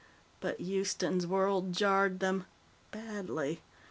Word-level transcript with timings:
"But 0.39 0.59
Houston's 0.59 1.27
World 1.27 1.73
jarred 1.73 2.21
them 2.21 2.47
badly. 2.89 3.61